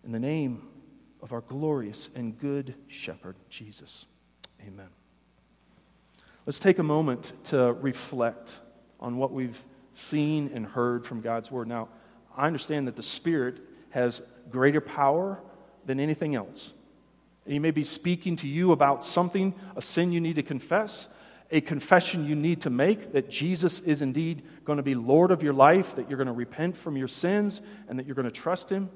[0.04, 0.68] in the name
[1.20, 4.06] of our glorious and good shepherd, Jesus.
[4.64, 4.86] Amen.
[6.46, 8.60] Let's take a moment to reflect
[9.00, 9.60] on what we've
[9.94, 11.66] seen and heard from God's Word.
[11.66, 11.88] Now,
[12.36, 13.60] I understand that the Spirit
[13.90, 15.40] has greater power
[15.86, 16.72] than anything else.
[17.44, 21.08] And He may be speaking to you about something, a sin you need to confess,
[21.50, 25.42] a confession you need to make that Jesus is indeed going to be Lord of
[25.42, 28.30] your life, that you're going to repent from your sins, and that you're going to
[28.30, 28.88] trust Him.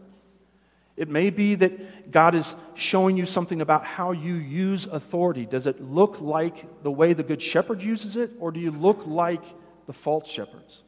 [0.96, 5.44] It may be that God is showing you something about how you use authority.
[5.44, 9.06] Does it look like the way the Good Shepherd uses it, or do you look
[9.06, 9.42] like
[9.86, 10.82] the false shepherds?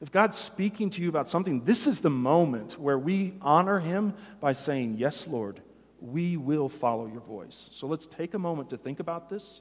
[0.00, 4.14] If God's speaking to you about something, this is the moment where we honor Him
[4.40, 5.60] by saying, Yes, Lord,
[6.00, 7.68] we will follow your voice.
[7.72, 9.60] So let's take a moment to think about this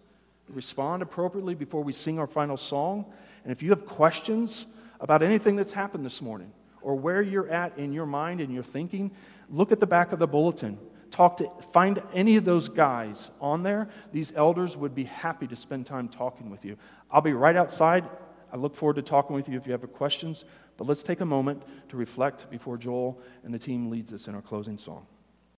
[0.50, 3.06] respond appropriately before we sing our final song.
[3.44, 4.68] And if you have questions
[5.00, 8.64] about anything that's happened this morning or where you're at in your mind and your
[8.64, 9.12] thinking,
[9.50, 10.78] look at the back of the bulletin.
[11.12, 13.90] Talk to find any of those guys on there.
[14.12, 16.78] These elders would be happy to spend time talking with you.
[17.10, 18.06] I'll be right outside.
[18.58, 20.44] I look forward to talking with you if you have questions.
[20.78, 24.34] But let's take a moment to reflect before Joel and the team leads us in
[24.34, 25.06] our closing song.